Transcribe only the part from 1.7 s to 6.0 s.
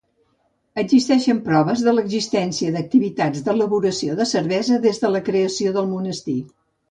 de l'existència d'activitats d'elaboració de cervesa des de la creació del